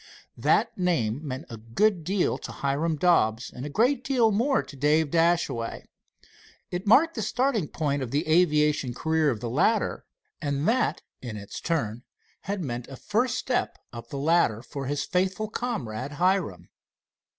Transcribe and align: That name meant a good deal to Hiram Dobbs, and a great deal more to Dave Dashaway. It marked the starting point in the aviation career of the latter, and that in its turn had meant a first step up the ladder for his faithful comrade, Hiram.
That 0.39 0.75
name 0.75 1.19
meant 1.27 1.45
a 1.51 1.57
good 1.57 2.03
deal 2.03 2.39
to 2.39 2.51
Hiram 2.51 2.95
Dobbs, 2.95 3.51
and 3.51 3.67
a 3.67 3.69
great 3.69 4.03
deal 4.03 4.31
more 4.31 4.63
to 4.63 4.75
Dave 4.75 5.11
Dashaway. 5.11 5.85
It 6.71 6.87
marked 6.87 7.13
the 7.13 7.21
starting 7.21 7.67
point 7.67 8.01
in 8.01 8.09
the 8.09 8.27
aviation 8.27 8.95
career 8.95 9.29
of 9.29 9.41
the 9.41 9.47
latter, 9.51 10.07
and 10.41 10.67
that 10.67 11.03
in 11.21 11.37
its 11.37 11.61
turn 11.61 12.01
had 12.45 12.63
meant 12.63 12.87
a 12.87 12.95
first 12.95 13.37
step 13.37 13.77
up 13.93 14.09
the 14.09 14.17
ladder 14.17 14.63
for 14.63 14.87
his 14.87 15.05
faithful 15.05 15.51
comrade, 15.51 16.13
Hiram. 16.13 16.69